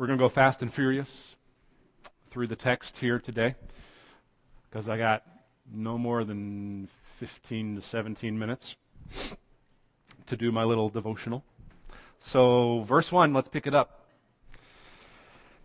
[0.00, 1.36] We're going to go fast and furious
[2.30, 3.54] through the text here today
[4.70, 5.24] because I got
[5.70, 6.88] no more than
[7.18, 8.76] 15 to 17 minutes
[10.26, 11.44] to do my little devotional.
[12.18, 14.06] So, verse 1, let's pick it up.
[14.54, 14.58] It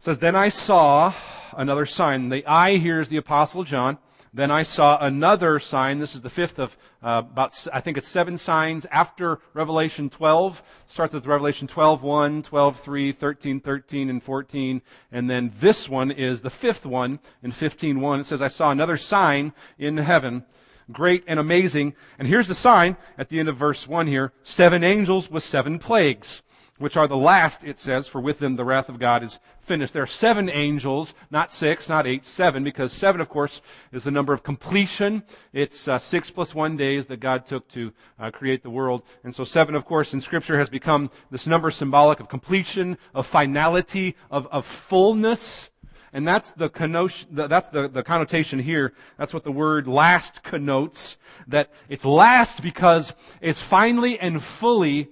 [0.02, 1.14] says, Then I saw
[1.56, 2.28] another sign.
[2.28, 4.00] The I here is the Apostle John.
[4.36, 6.00] Then I saw another sign.
[6.00, 10.62] This is the fifth of uh, about, I think it's seven signs after Revelation 12.
[10.88, 14.82] Starts with Revelation 12, 1, 12, 3, 13, 13, and 14.
[15.10, 18.20] And then this one is the fifth one in 15, 1.
[18.20, 20.44] It says, I saw another sign in heaven,
[20.92, 21.96] great and amazing.
[22.20, 24.34] And here's the sign at the end of verse 1 here.
[24.44, 26.42] Seven angels with seven plagues
[26.78, 29.94] which are the last, it says, for with them the wrath of God is finished.
[29.94, 33.62] There are seven angels, not six, not eight, seven, because seven, of course,
[33.94, 35.24] is the number of completion.
[35.54, 39.04] It's uh, six plus one days that God took to uh, create the world.
[39.24, 43.26] And so seven, of course, in Scripture has become this number symbolic of completion, of
[43.26, 45.70] finality, of, of fullness.
[46.12, 48.94] And that's the connotation, that's the, the connotation here.
[49.18, 51.18] That's what the word last connotes.
[51.48, 55.10] That it's last because it's finally and fully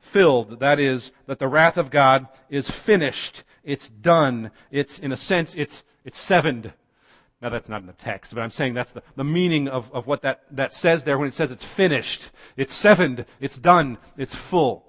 [0.00, 0.60] filled.
[0.60, 3.44] That is, that the wrath of God is finished.
[3.64, 4.50] It's done.
[4.70, 6.72] It's, in a sense, it's, it's sevened.
[7.40, 10.06] Now that's not in the text, but I'm saying that's the, the meaning of, of
[10.06, 12.30] what that, that says there when it says it's finished.
[12.56, 13.26] It's sevened.
[13.40, 13.98] It's done.
[14.16, 14.84] It's full.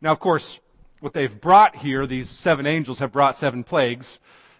[0.00, 0.58] Now of course,
[1.00, 4.18] what they've brought here, these seven angels have brought seven plagues.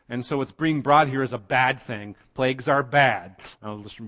[0.09, 2.17] And so what's being brought here is a bad thing.
[2.35, 3.37] Plagues are bad.
[3.63, 3.99] I'll just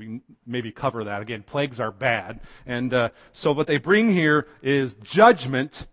[0.47, 1.43] maybe cover that again.
[1.43, 2.41] Plagues are bad.
[2.65, 5.87] And uh, so what they bring here is judgment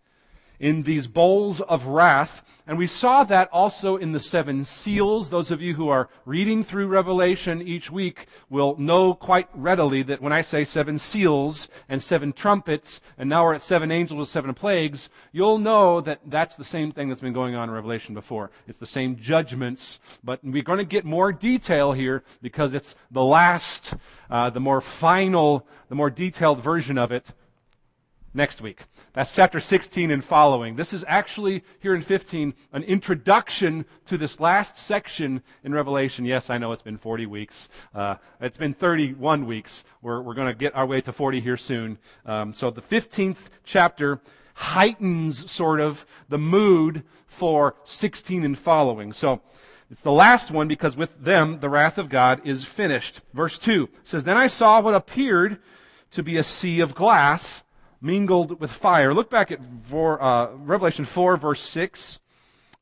[0.60, 2.44] in these bowls of wrath.
[2.66, 5.30] And we saw that also in the seven seals.
[5.30, 10.22] Those of you who are reading through Revelation each week will know quite readily that
[10.22, 14.28] when I say seven seals and seven trumpets, and now we're at seven angels with
[14.28, 18.14] seven plagues, you'll know that that's the same thing that's been going on in Revelation
[18.14, 18.52] before.
[18.68, 23.24] It's the same judgments, but we're going to get more detail here because it's the
[23.24, 23.94] last,
[24.30, 27.32] uh, the more final, the more detailed version of it
[28.38, 28.84] next week.
[29.14, 30.76] That's chapter 16 and following.
[30.76, 36.24] This is actually, here in 15, an introduction to this last section in Revelation.
[36.24, 37.68] Yes, I know it's been 40 weeks.
[37.94, 39.84] Uh, it's been 31 weeks.
[40.02, 41.98] We're, we're going to get our way to 40 here soon.
[42.26, 44.22] Um, so the 15th chapter
[44.54, 49.12] heightens sort of the mood for 16 and following.
[49.12, 49.42] So,
[49.90, 53.22] it's the last one because with them the wrath of God is finished.
[53.34, 55.60] Verse 2 says, Then I saw what appeared
[56.12, 57.64] to be a sea of glass
[58.02, 59.14] mingled with fire.
[59.14, 62.20] Look back at uh, Revelation 4, verse 6.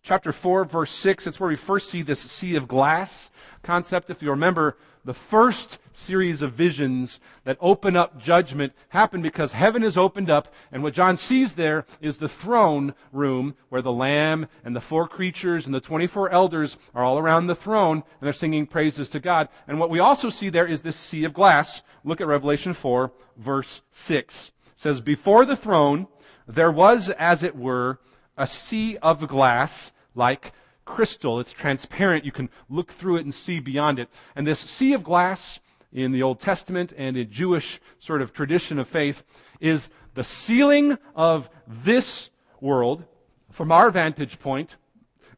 [0.03, 3.31] Chapter 4, verse 6, it's where we first see this sea of glass
[3.63, 4.11] concept.
[4.11, 9.83] If you remember, the first series of visions that open up judgment happen because heaven
[9.83, 14.47] is opened up, and what John sees there is the throne room where the Lamb
[14.63, 18.33] and the four creatures and the 24 elders are all around the throne, and they're
[18.33, 19.49] singing praises to God.
[19.67, 21.81] And what we also see there is this sea of glass.
[22.03, 26.07] Look at Revelation 4, verse 6 says, Before the throne
[26.47, 27.99] there was, as it were,
[28.37, 30.53] a sea of glass like
[30.85, 31.39] crystal.
[31.39, 32.25] It's transparent.
[32.25, 34.09] You can look through it and see beyond it.
[34.35, 35.59] And this sea of glass
[35.91, 39.23] in the Old Testament and in Jewish sort of tradition of faith
[39.59, 42.29] is the ceiling of this
[42.61, 43.05] world
[43.51, 44.75] from our vantage point,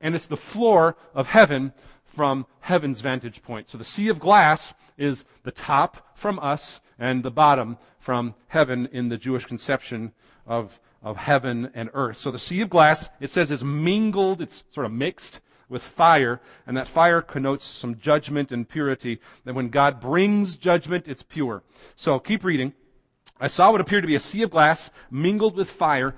[0.01, 1.73] and it's the floor of heaven
[2.05, 3.69] from heaven's vantage point.
[3.69, 7.77] So the sea of glass is the top from us and the bottom
[8.07, 10.13] from heaven in the Jewish conception
[10.45, 12.17] of, of heaven and earth.
[12.17, 16.39] So the sea of glass, it says, is mingled, it's sort of mixed with fire,
[16.65, 19.19] and that fire connotes some judgment and purity.
[19.43, 21.63] That when God brings judgment, it's pure.
[21.97, 22.71] So keep reading.
[23.41, 26.15] I saw what appeared to be a sea of glass mingled with fire,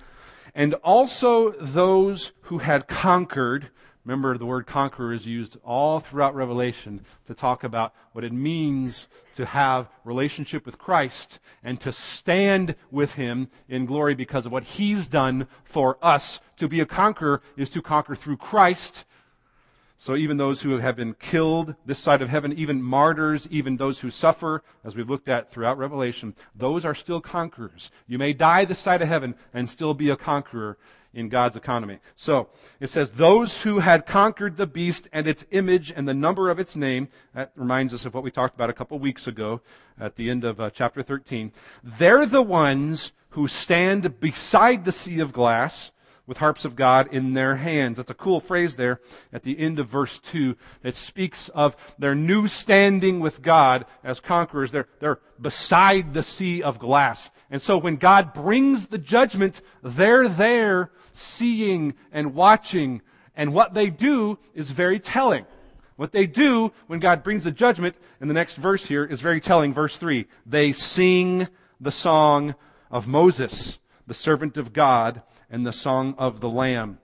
[0.53, 3.71] and also those who had conquered
[4.05, 9.07] Remember, the word conqueror is used all throughout Revelation to talk about what it means
[9.35, 14.63] to have relationship with Christ and to stand with Him in glory because of what
[14.63, 16.39] He's done for us.
[16.57, 19.03] To be a conqueror is to conquer through Christ.
[19.97, 23.99] So even those who have been killed this side of heaven, even martyrs, even those
[23.99, 27.91] who suffer, as we've looked at throughout Revelation, those are still conquerors.
[28.07, 30.77] You may die this side of heaven and still be a conqueror
[31.13, 31.99] in God's economy.
[32.15, 36.49] So, it says, those who had conquered the beast and its image and the number
[36.49, 39.61] of its name, that reminds us of what we talked about a couple weeks ago
[39.99, 41.51] at the end of uh, chapter 13.
[41.83, 45.91] They're the ones who stand beside the sea of glass
[46.29, 47.97] with harps of God in their hands.
[47.97, 49.01] That's a cool phrase there
[49.33, 54.19] at the end of verse 2 that speaks of their new standing with God as
[54.19, 54.71] conquerors.
[54.71, 57.31] They're, they're beside the sea of glass.
[57.49, 63.01] And so when God brings the judgment, they're there seeing and watching
[63.35, 65.47] And what they do is very telling.
[65.95, 69.41] What they do when God brings the judgment in the next verse here is very
[69.41, 69.73] telling.
[69.73, 70.27] Verse 3.
[70.45, 71.47] They sing
[71.81, 72.53] the song
[72.91, 76.99] of Moses, the servant of God, and the song of the Lamb.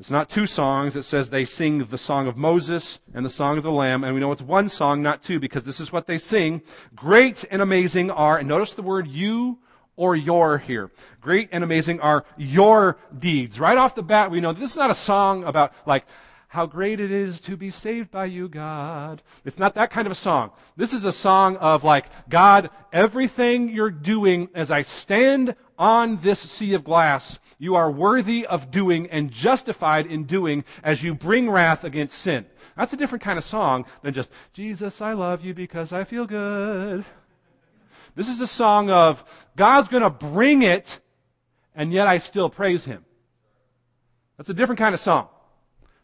[0.00, 0.94] It's not two songs.
[0.94, 4.04] It says they sing the song of Moses and the song of the Lamb.
[4.04, 6.62] And we know it's one song, not two, because this is what they sing.
[6.94, 9.58] Great and amazing are, and notice the word you
[9.96, 10.92] or your here.
[11.20, 13.58] Great and amazing are your deeds.
[13.58, 16.06] Right off the bat, we know this is not a song about like,
[16.48, 19.22] how great it is to be saved by you, God.
[19.44, 20.50] It's not that kind of a song.
[20.76, 26.40] This is a song of like, God, everything you're doing as I stand on this
[26.40, 31.50] sea of glass, you are worthy of doing and justified in doing as you bring
[31.50, 32.46] wrath against sin.
[32.76, 36.26] That's a different kind of song than just, Jesus, I love you because I feel
[36.26, 37.04] good.
[38.14, 39.22] This is a song of,
[39.54, 40.98] God's gonna bring it,
[41.74, 43.04] and yet I still praise Him.
[44.38, 45.28] That's a different kind of song.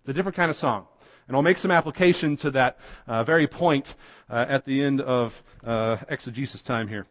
[0.04, 0.86] It's a different kind of song.
[1.26, 3.94] And I'll make some application to that uh, very point
[4.28, 7.06] uh, at the end of uh, exegesis time here.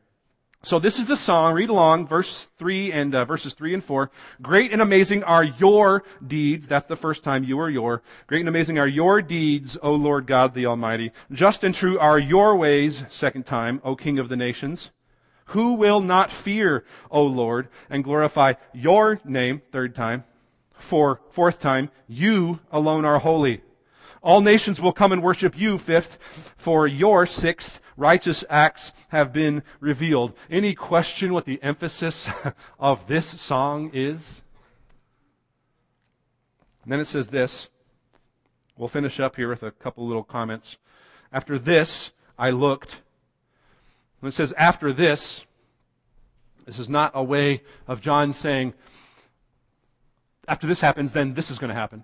[0.62, 1.56] So this is the song.
[1.56, 4.12] Read along, verse 3 and uh, verses 3 and 4.
[4.44, 6.68] Great and amazing are your deeds.
[6.68, 8.04] That's the first time you are your.
[8.28, 11.12] Great and amazing are your deeds, O Lord God the Almighty.
[11.32, 14.92] Just and true are your ways, second time, O King of the nations.
[15.48, 20.26] Who will not fear, O Lord, and glorify your name, third time
[20.84, 23.62] for fourth time, you alone are holy.
[24.22, 26.18] All nations will come and worship you, fifth,
[26.56, 30.34] for your sixth righteous acts have been revealed.
[30.50, 32.28] Any question what the emphasis
[32.80, 34.42] of this song is?
[36.84, 37.70] And then it says this.
[38.78, 40.78] We'll finish up here with a couple little comments.
[41.32, 43.02] After this, I looked.
[44.20, 45.44] When it says after this,
[46.66, 48.74] this is not a way of John saying,
[50.48, 52.04] after this happens, then this is going to happen.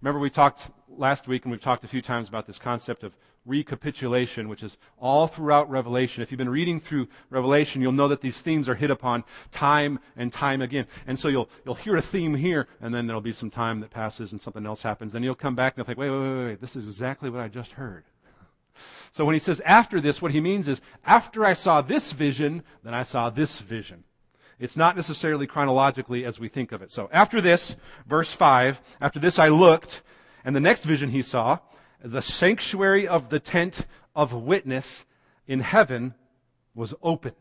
[0.00, 3.16] Remember, we talked last week, and we've talked a few times about this concept of
[3.46, 6.22] recapitulation, which is all throughout Revelation.
[6.22, 9.98] If you've been reading through Revelation, you'll know that these themes are hit upon time
[10.16, 10.86] and time again.
[11.06, 13.90] And so you'll, you'll hear a theme here, and then there'll be some time that
[13.90, 15.12] passes and something else happens.
[15.12, 17.40] Then you'll come back and you'll think, wait, wait, wait, wait, this is exactly what
[17.40, 18.04] I just heard.
[19.12, 22.62] So when he says after this, what he means is, after I saw this vision,
[22.82, 24.04] then I saw this vision.
[24.58, 26.92] It's not necessarily chronologically as we think of it.
[26.92, 30.02] So after this, verse 5, after this I looked,
[30.44, 31.58] and the next vision he saw,
[32.02, 35.04] the sanctuary of the tent of witness
[35.46, 36.14] in heaven
[36.74, 37.34] was opened.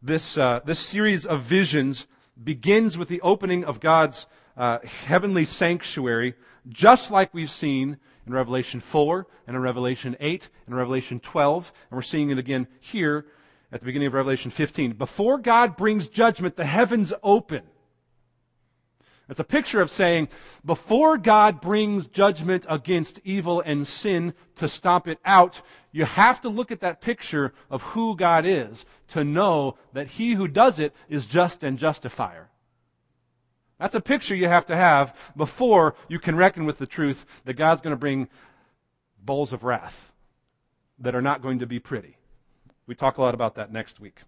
[0.00, 2.06] This, uh, this series of visions
[2.42, 4.26] begins with the opening of God's
[4.56, 6.34] uh, heavenly sanctuary,
[6.68, 11.96] just like we've seen in Revelation 4 and in Revelation 8 and Revelation 12, and
[11.96, 13.26] we're seeing it again here
[13.70, 14.92] at the beginning of Revelation 15.
[14.92, 17.62] Before God brings judgment, the heavens open.
[19.28, 20.28] It's a picture of saying,
[20.64, 25.60] before God brings judgment against evil and sin to stomp it out,
[25.92, 30.32] you have to look at that picture of who God is to know that he
[30.32, 32.48] who does it is just and justifier.
[33.78, 37.54] That's a picture you have to have before you can reckon with the truth that
[37.54, 38.28] God's going to bring
[39.22, 40.12] bowls of wrath
[40.98, 42.16] that are not going to be pretty.
[42.88, 44.22] We talk a lot about that next week.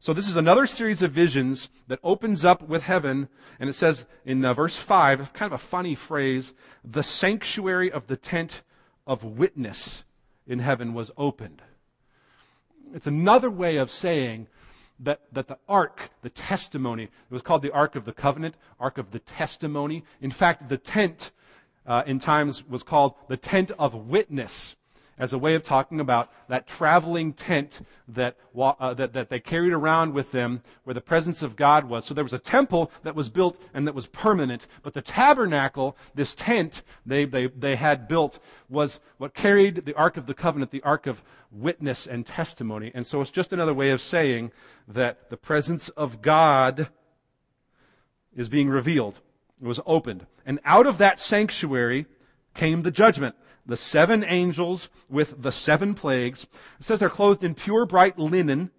[0.00, 3.28] So this is another series of visions that opens up with heaven,
[3.60, 8.08] and it says in uh, verse 5, kind of a funny phrase, the sanctuary of
[8.08, 8.62] the tent
[9.06, 10.02] of witness
[10.44, 11.62] in heaven was opened.
[12.92, 14.48] It's another way of saying
[14.98, 18.98] that, that the ark, the testimony, it was called the ark of the covenant, ark
[18.98, 20.04] of the testimony.
[20.20, 21.30] In fact, the tent
[21.86, 24.74] uh, in times was called the tent of witness
[25.18, 29.72] as a way of talking about that traveling tent that, uh, that, that they carried
[29.72, 32.04] around with them where the presence of God was.
[32.04, 35.96] So there was a temple that was built and that was permanent, but the tabernacle,
[36.14, 40.70] this tent they, they, they had built, was what carried the Ark of the Covenant,
[40.70, 42.90] the Ark of witness and testimony.
[42.94, 44.50] And so it's just another way of saying
[44.88, 46.88] that the presence of God
[48.36, 49.20] is being revealed.
[49.62, 50.26] It was opened.
[50.44, 52.06] And out of that sanctuary
[52.54, 56.44] came the judgment the seven angels with the seven plagues.
[56.78, 58.70] It says they're clothed in pure bright linen.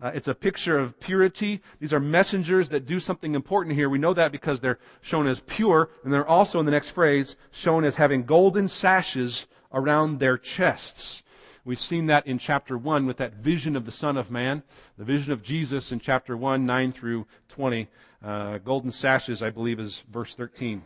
[0.00, 1.62] Uh, it's a picture of purity.
[1.80, 3.88] These are messengers that do something important here.
[3.88, 7.36] We know that because they're shown as pure, and they're also in the next phrase
[7.50, 11.22] shown as having golden sashes around their chests.
[11.64, 14.62] We've seen that in chapter 1 with that vision of the Son of Man,
[14.98, 17.88] the vision of Jesus in chapter 1, 9 through 20.
[18.22, 20.82] Uh, golden sashes, I believe, is verse 13.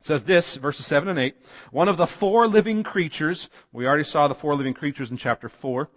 [0.00, 1.36] It says this, verses 7 and 8.
[1.70, 5.48] One of the four living creatures, we already saw the four living creatures in chapter
[5.48, 5.88] 4.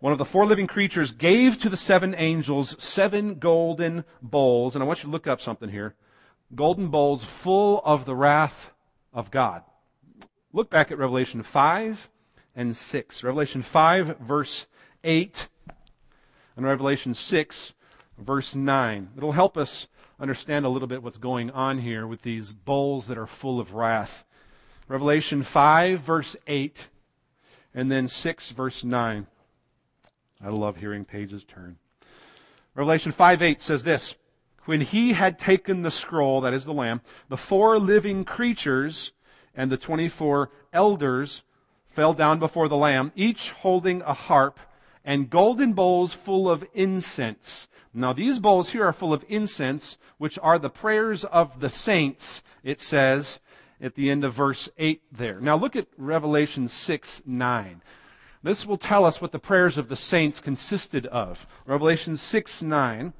[0.00, 4.74] One of the four living creatures gave to the seven angels seven golden bowls.
[4.74, 5.94] And I want you to look up something here.
[6.54, 8.72] golden bowls full of the wrath
[9.12, 9.62] of God.
[10.52, 12.08] Look back at Revelation 5
[12.54, 13.24] and 6.
[13.24, 14.66] Revelation 5 verse
[15.02, 15.48] 8
[16.56, 17.72] and Revelation 6
[18.18, 19.10] verse 9.
[19.16, 19.86] It'll help us
[20.24, 23.74] understand a little bit what's going on here with these bowls that are full of
[23.74, 24.24] wrath.
[24.88, 26.88] Revelation 5 verse 8
[27.74, 29.26] and then 6 verse 9.
[30.42, 31.76] I love hearing pages turn.
[32.74, 34.14] Revelation 5 8 says this
[34.64, 39.12] When he had taken the scroll, that is the Lamb, the four living creatures
[39.54, 41.42] and the 24 elders
[41.90, 44.58] fell down before the Lamb, each holding a harp
[45.04, 47.68] and golden bowls full of incense.
[47.92, 52.42] Now these bowls here are full of incense, which are the prayers of the saints,
[52.62, 53.38] it says
[53.80, 55.40] at the end of verse 8 there.
[55.40, 57.82] Now look at Revelation 6 9.
[58.42, 61.46] This will tell us what the prayers of the saints consisted of.
[61.66, 63.12] Revelation 6 9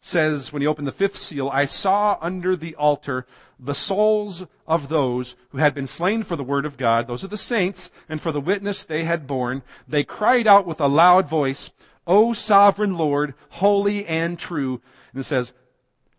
[0.00, 3.26] says, when he opened the fifth seal, I saw under the altar
[3.58, 7.06] the souls of those who had been slain for the word of God.
[7.06, 9.62] Those are the saints, and for the witness they had borne.
[9.86, 11.70] They cried out with a loud voice,
[12.06, 14.80] O sovereign Lord, holy and true.
[15.12, 15.52] And it says,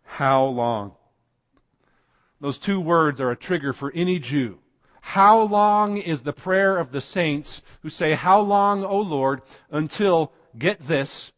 [0.04, 0.94] How long?
[2.40, 4.60] Those two words are a trigger for any Jew.
[5.02, 10.32] How long is the prayer of the saints who say, How long, O Lord, until,
[10.58, 11.32] get this,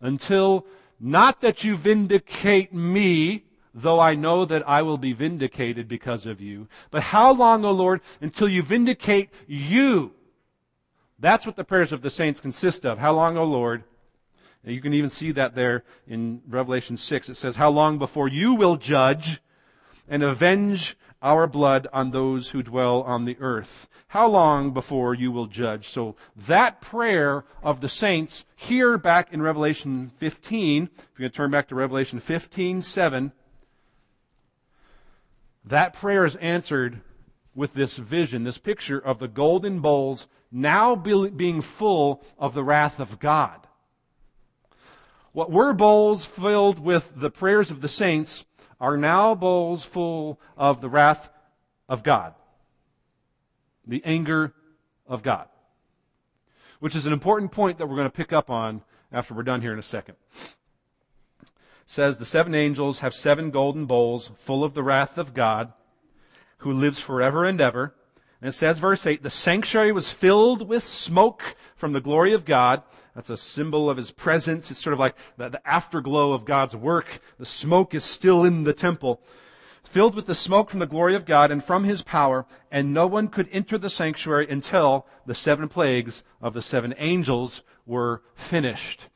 [0.00, 0.66] until
[1.00, 6.40] not that you vindicate me, though I know that I will be vindicated because of
[6.40, 10.12] you, but how long, O Lord, until you vindicate you?
[11.18, 12.98] That's what the prayers of the saints consist of.
[12.98, 13.84] How long, O Lord?
[14.66, 17.28] you can even see that there in Revelation 6.
[17.28, 19.40] It says, How long before you will judge
[20.08, 23.88] and avenge our blood on those who dwell on the earth.
[24.08, 25.88] How long before you will judge?
[25.88, 31.36] So that prayer of the saints here back in Revelation 15, if you're going to
[31.36, 33.32] turn back to Revelation 15, 7,
[35.64, 37.00] that prayer is answered
[37.54, 43.00] with this vision, this picture of the golden bowls now being full of the wrath
[43.00, 43.66] of God.
[45.32, 48.44] What were bowls filled with the prayers of the saints
[48.80, 51.30] are now bowls full of the wrath
[51.88, 52.34] of God.
[53.86, 54.52] The anger
[55.06, 55.48] of God.
[56.80, 59.60] Which is an important point that we're going to pick up on after we're done
[59.60, 60.16] here in a second.
[61.42, 61.48] It
[61.86, 65.72] says the seven angels have seven golden bowls full of the wrath of God
[66.58, 67.94] who lives forever and ever.
[68.40, 72.44] And it says verse 8, the sanctuary was filled with smoke from the glory of
[72.44, 72.82] God
[73.14, 74.70] that's a symbol of his presence.
[74.70, 77.20] It's sort of like the, the afterglow of God's work.
[77.38, 79.20] The smoke is still in the temple
[79.84, 83.06] filled with the smoke from the glory of God and from his power, and no
[83.06, 89.08] one could enter the sanctuary until the seven plagues of the seven angels were finished.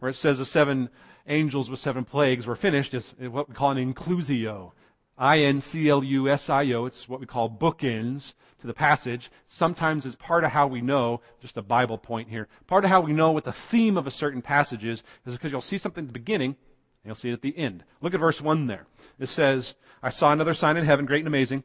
[0.00, 0.90] Where it says the seven
[1.26, 4.72] angels with seven plagues were finished is what we call an inclusio.
[5.18, 6.86] I-N-C-L-U-S-I-O.
[6.86, 9.30] It's what we call bookends to the passage.
[9.44, 13.00] Sometimes it's part of how we know, just a Bible point here, part of how
[13.00, 16.04] we know what the theme of a certain passage is, is because you'll see something
[16.04, 16.56] at the beginning, and
[17.04, 17.84] you'll see it at the end.
[18.00, 18.86] Look at verse 1 there.
[19.18, 21.64] It says, I saw another sign in heaven, great and amazing.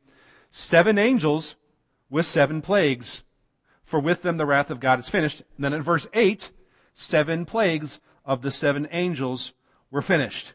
[0.51, 1.55] Seven angels
[2.09, 3.23] with seven plagues,
[3.83, 5.41] for with them the wrath of God is finished.
[5.55, 6.51] And then in verse 8,
[6.93, 9.53] seven plagues of the seven angels
[9.91, 10.53] were finished.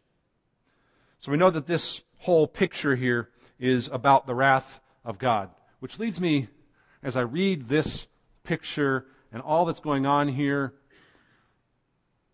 [1.18, 5.50] So we know that this whole picture here is about the wrath of God.
[5.80, 6.48] Which leads me,
[7.02, 8.06] as I read this
[8.44, 10.74] picture and all that's going on here,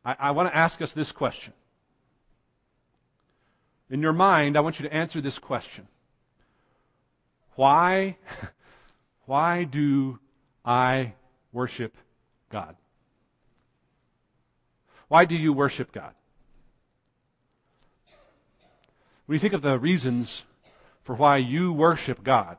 [0.04, 1.52] I, I want to ask us this question.
[3.90, 5.86] In your mind, I want you to answer this question.
[7.54, 8.16] Why,
[9.26, 10.18] why do
[10.64, 11.12] I
[11.52, 11.96] worship
[12.50, 12.76] God?
[15.08, 16.14] Why do you worship God?
[19.26, 20.44] When you think of the reasons
[21.02, 22.58] for why you worship God,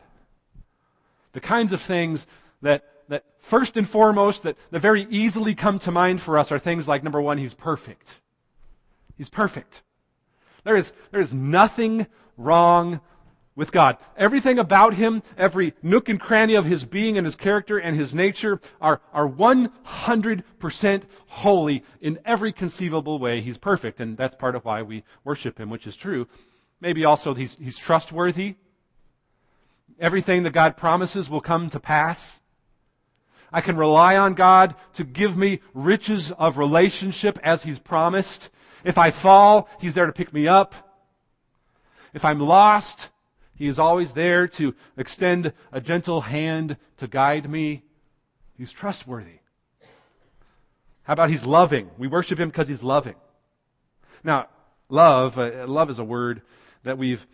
[1.34, 2.26] the kinds of things
[2.62, 6.60] that, that first and foremost, that, that very easily come to mind for us are
[6.60, 8.16] things like number one, He's perfect.
[9.18, 9.84] He's perfect.
[10.64, 13.00] There is, there is nothing wrong
[13.56, 13.98] with God.
[14.18, 18.14] Everything about Him, every nook and cranny of His being and His character and His
[18.14, 23.42] nature are, are 100% holy in every conceivable way.
[23.42, 26.28] He's perfect, and that's part of why we worship Him, which is true.
[26.86, 28.58] Maybe also he's, he's trustworthy.
[30.00, 32.40] Everything that God promises will come to pass.
[33.52, 38.50] I can rely on God to give me riches of relationship as He's promised.
[38.84, 40.76] If I fall, He's there to pick me up.
[42.14, 43.10] If I'm lost,
[43.56, 47.82] He is always there to extend a gentle hand to guide me.
[48.60, 49.40] He's trustworthy.
[51.02, 51.90] How about He's loving?
[51.98, 53.16] We worship Him because He's loving.
[54.24, 54.50] Now,
[54.88, 56.44] love, uh, love is a word
[56.86, 57.28] that we've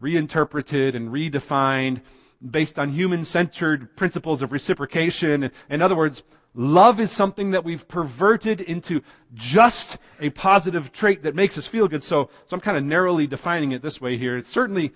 [0.00, 2.02] reinterpreted and redefined
[2.50, 5.50] based on human centered principles of reciprocation.
[5.70, 6.22] In other words,
[6.54, 9.00] love is something that we've perverted into
[9.34, 12.04] just a positive trait that makes us feel good.
[12.04, 14.36] So, so I'm kind of narrowly defining it this way here.
[14.36, 14.92] It's certainly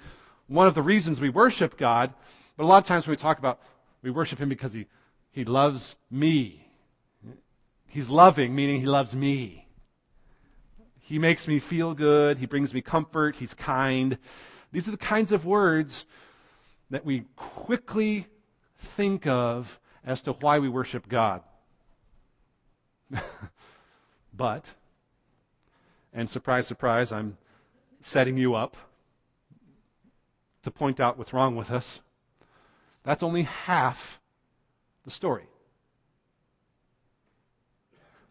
[0.46, 2.12] one of the reasons we worship God,
[2.56, 3.60] but a lot of times when we talk about
[4.02, 4.86] we worship Him because He,
[5.30, 6.68] He loves me.
[7.86, 9.61] He's loving, meaning He loves me.
[11.02, 12.38] He makes me feel good.
[12.38, 13.36] He brings me comfort.
[13.36, 14.16] He's kind.
[14.70, 16.06] These are the kinds of words
[16.90, 18.28] that we quickly
[18.78, 21.42] think of as to why we worship God.
[24.32, 24.64] but,
[26.12, 27.36] and surprise, surprise, I'm
[28.00, 28.76] setting you up
[30.62, 32.00] to point out what's wrong with us.
[33.02, 34.20] That's only half
[35.04, 35.46] the story.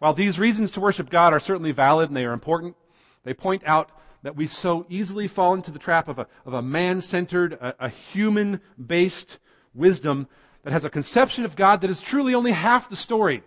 [0.02, 2.76] While these reasons to worship God are certainly valid and they are important,
[3.24, 3.92] they point out
[4.24, 7.86] that we so easily fall into the trap of a, of a man centered, a,
[7.86, 9.38] a human based
[9.76, 10.28] wisdom
[10.64, 13.44] that has a conception of God that is truly only half the story.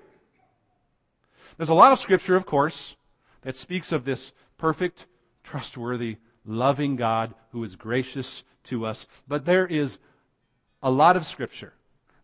[1.57, 2.95] There's a lot of scripture, of course,
[3.43, 5.07] that speaks of this perfect,
[5.43, 9.07] trustworthy, loving God who is gracious to us.
[9.27, 9.99] But there is
[10.85, 11.73] a lot of scripture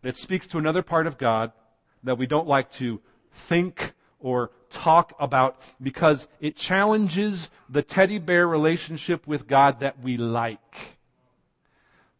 [0.03, 1.51] that speaks to another part of God
[2.03, 3.01] that we don't like to
[3.33, 10.17] think or talk about because it challenges the teddy bear relationship with God that we
[10.17, 10.97] like.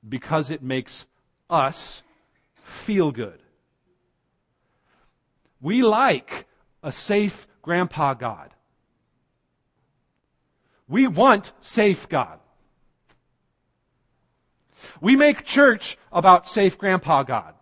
[0.07, 1.05] Because it makes
[1.49, 2.01] us
[2.63, 3.39] feel good.
[5.61, 6.47] We like
[6.81, 8.49] a safe grandpa God.
[10.87, 12.39] We want safe God.
[14.99, 17.53] We make church about safe grandpa God.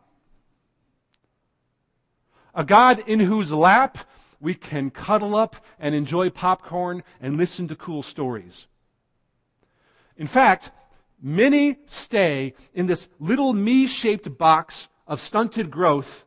[2.56, 4.00] A God in whose lap
[4.40, 8.68] we can cuddle up and enjoy popcorn and listen to cool stories.
[10.18, 10.72] In fact,
[11.22, 16.26] many stay in this little me-shaped box of stunted growth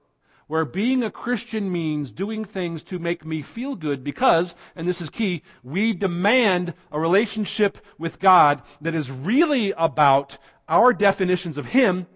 [0.52, 5.00] where being a Christian means doing things to make me feel good because, and this
[5.00, 10.36] is key, we demand a relationship with God that is really about
[10.68, 12.06] our definitions of Him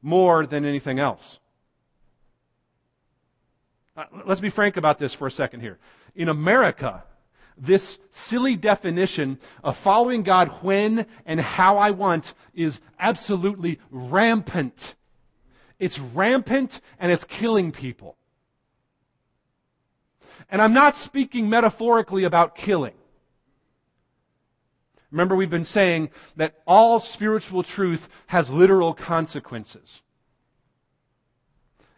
[0.00, 1.40] more than anything else.
[3.96, 5.78] Uh, let's be frank about this for a second here.
[6.16, 7.04] In America,
[7.56, 14.96] this silly definition of following God when and how I want is absolutely rampant.
[15.78, 18.16] It's rampant and it's killing people.
[20.50, 22.94] And I'm not speaking metaphorically about killing.
[25.12, 30.02] Remember, we've been saying that all spiritual truth has literal consequences.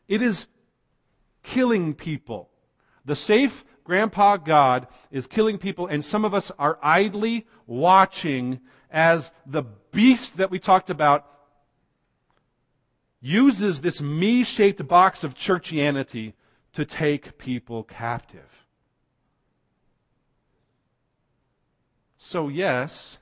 [0.07, 0.47] It is
[1.47, 2.51] killing people.
[3.05, 9.31] The safe grandpa God is killing people, and some of us are idly watching as
[9.47, 11.25] the beast that we talked about
[13.21, 16.35] uses this me shaped box of churchianity
[16.73, 18.67] to take people captive.
[22.19, 23.19] So, yes,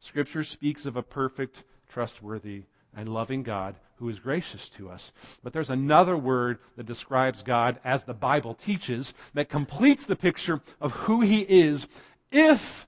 [0.00, 2.64] Scripture speaks of a perfect, trustworthy,
[2.96, 5.10] and loving God who is gracious to us.
[5.42, 10.60] But there's another word that describes God as the Bible teaches that completes the picture
[10.80, 11.86] of who He is
[12.30, 12.86] if,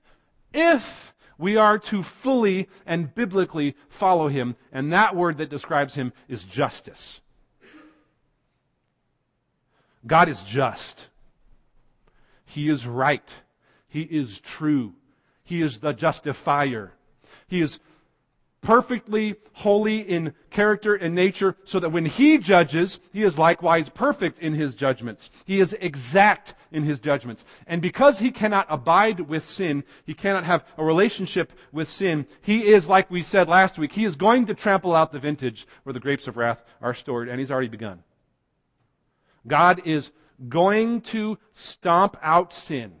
[0.53, 4.55] if we are to fully and biblically follow Him.
[4.71, 7.19] And that word that describes Him is justice.
[10.05, 11.07] God is just.
[12.45, 13.29] He is right.
[13.87, 14.93] He is true.
[15.43, 16.93] He is the justifier.
[17.47, 17.79] He is
[18.61, 24.39] perfectly holy in character and nature so that when he judges, he is likewise perfect
[24.39, 25.29] in his judgments.
[25.45, 27.43] He is exact in his judgments.
[27.67, 32.67] And because he cannot abide with sin, he cannot have a relationship with sin, he
[32.67, 35.93] is, like we said last week, he is going to trample out the vintage where
[35.93, 38.03] the grapes of wrath are stored, and he's already begun.
[39.47, 40.11] God is
[40.47, 42.93] going to stomp out sin.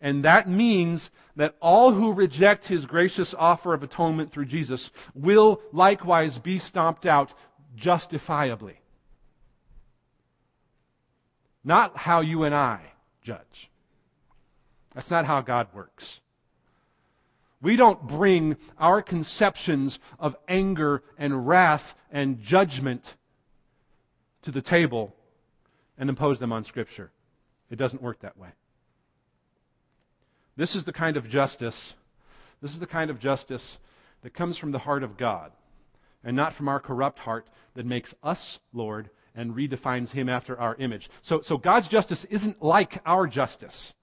[0.00, 5.60] And that means that all who reject his gracious offer of atonement through Jesus will
[5.72, 7.32] likewise be stomped out
[7.76, 8.80] justifiably.
[11.64, 12.80] Not how you and I
[13.22, 13.70] judge.
[14.94, 16.20] That's not how God works.
[17.60, 23.14] We don't bring our conceptions of anger and wrath and judgment
[24.42, 25.14] to the table
[25.98, 27.10] and impose them on Scripture.
[27.68, 28.48] It doesn't work that way.
[30.58, 31.94] This is the kind of justice,
[32.60, 33.78] this is the kind of justice
[34.22, 35.52] that comes from the heart of God
[36.24, 40.74] and not from our corrupt heart that makes us Lord and redefines him after our
[40.80, 41.10] image.
[41.22, 43.94] So, so God's justice isn't like our justice.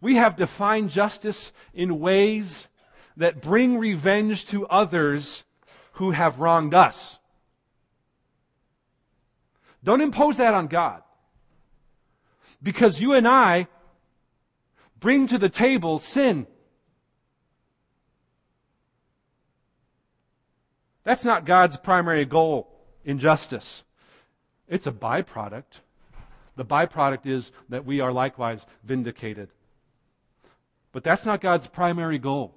[0.00, 2.68] We have defined justice in ways
[3.18, 5.44] that bring revenge to others
[5.92, 7.18] who have wronged us.
[9.84, 11.02] Don't impose that on God.
[12.62, 13.66] Because you and I
[15.02, 16.46] bring to the table sin.
[21.04, 22.72] That's not God's primary goal
[23.04, 23.82] in justice.
[24.68, 25.80] It's a byproduct.
[26.56, 29.48] The byproduct is that we are likewise vindicated.
[30.92, 32.54] But that's not God's primary goal.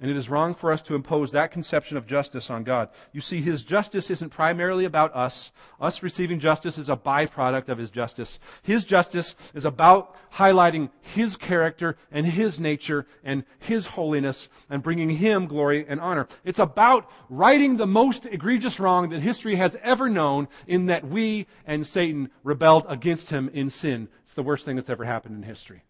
[0.00, 2.88] And it is wrong for us to impose that conception of justice on God.
[3.12, 5.50] You see, His justice isn't primarily about us.
[5.80, 8.38] Us receiving justice is a byproduct of His justice.
[8.62, 15.10] His justice is about highlighting His character and His nature and His holiness and bringing
[15.10, 16.28] Him glory and honor.
[16.44, 21.48] It's about righting the most egregious wrong that history has ever known in that we
[21.66, 24.08] and Satan rebelled against Him in sin.
[24.24, 25.82] It's the worst thing that's ever happened in history.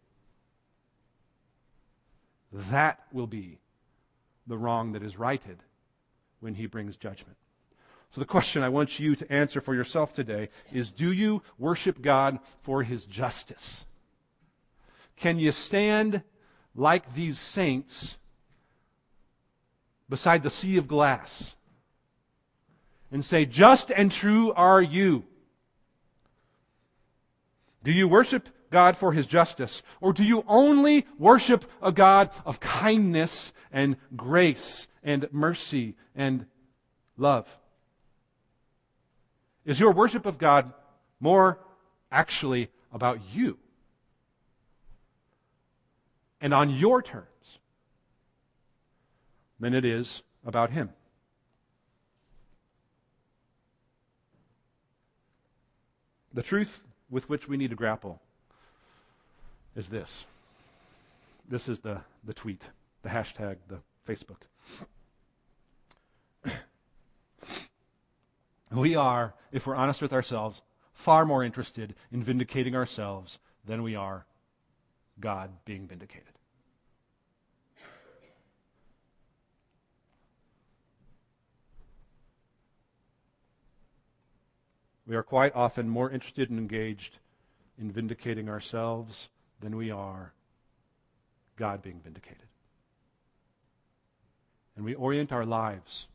[2.51, 3.61] That will be
[4.49, 5.59] the wrong that is righted
[6.41, 7.37] when he brings judgment.
[8.11, 12.01] So the question I want you to answer for yourself today is do you worship
[12.01, 13.85] God for his justice?
[15.17, 16.23] Can you stand
[16.75, 18.17] like these saints
[20.09, 21.55] beside the sea of glass
[23.11, 25.25] and say, Just and true are you?
[27.85, 29.83] Do you worship God for his justice?
[30.01, 36.47] Or do you only worship a God of kindness and grace and mercy and
[37.17, 37.47] love?
[39.65, 40.73] Is your worship of God
[41.21, 41.59] more
[42.11, 43.59] actually about you
[46.41, 47.59] and on your terms
[49.61, 50.91] than it is about him?
[56.33, 58.23] The truth with which we need to grapple
[59.79, 60.27] is this.
[61.49, 62.63] This is the, the tweet,
[63.03, 64.43] the hashtag, the Facebook.
[68.73, 70.61] we are, if we're honest with ourselves,
[70.93, 74.27] far more interested in vindicating ourselves than we are
[75.21, 76.25] God being vindicated.
[85.07, 87.17] We are quite often more interested and engaged
[87.79, 89.29] in vindicating ourselves
[89.61, 90.33] than we are
[91.57, 92.39] God being vindicated.
[94.77, 96.07] And we orient our lives.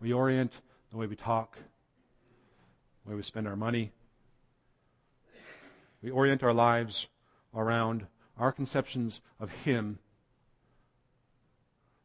[0.00, 0.52] We orient
[0.90, 1.56] the way we talk,
[3.04, 3.92] the way we spend our money.
[6.02, 7.06] We orient our lives
[7.54, 8.06] around
[8.38, 9.98] our conceptions of Him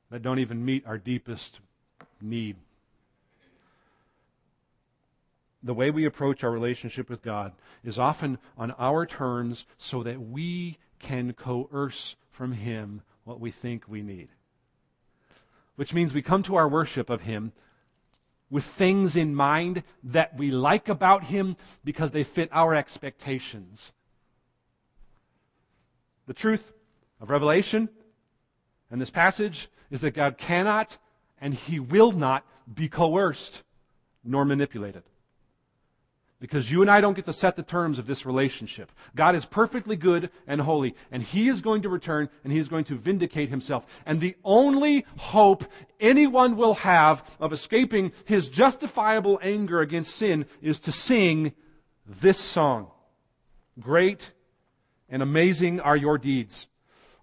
[0.10, 1.60] that don't even meet our deepest
[2.21, 2.56] need
[5.63, 10.19] the way we approach our relationship with God is often on our terms so that
[10.19, 14.30] we can coerce from Him what we think we need.
[15.76, 17.52] Which means we come to our worship of Him
[18.50, 23.93] with things in mind that we like about Him because they fit our expectations.
[26.28, 26.71] The truth
[27.19, 27.89] of Revelation
[28.89, 30.97] and this passage is that God cannot
[31.39, 33.63] and He will not be coerced
[34.24, 35.04] nor manipulated.
[36.41, 38.91] Because you and I don't get to set the terms of this relationship.
[39.15, 42.67] God is perfectly good and holy, and He is going to return and He is
[42.67, 43.86] going to vindicate Himself.
[44.08, 45.63] And the only hope
[45.99, 51.54] anyone will have of escaping His justifiable anger against sin is to sing
[52.08, 52.89] this song.
[53.80, 54.32] Great
[55.10, 56.65] and amazing are your deeds.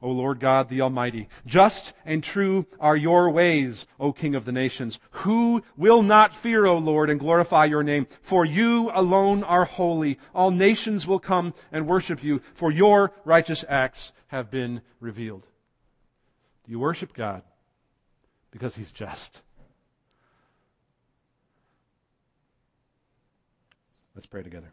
[0.00, 1.28] O Lord God the Almighty.
[1.46, 4.98] Just and true are your ways, O King of the nations.
[5.11, 8.06] Who will not fear, O Lord, and glorify your name?
[8.22, 10.18] For you alone are holy.
[10.34, 15.46] All nations will come and worship you, for your righteous acts have been revealed.
[16.64, 17.42] Do you worship God?
[18.50, 19.42] Because he's just.
[24.14, 24.72] Let's pray together.